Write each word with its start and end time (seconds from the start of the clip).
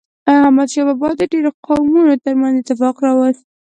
احمد 0.33 0.67
شاه 0.73 0.85
بابا 0.87 1.09
د 1.15 1.21
ډیرو 1.31 1.49
قومونو 1.65 2.21
ترمنځ 2.23 2.53
اتفاق 2.57 2.95
راوست. 3.05 3.43